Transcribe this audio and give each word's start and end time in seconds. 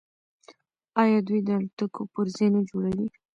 آیا 1.01 1.19
دوی 1.27 1.39
د 1.47 1.49
الوتکو 1.57 2.01
پرزې 2.13 2.47
نه 2.53 2.61
جوړوي؟ 2.69 3.07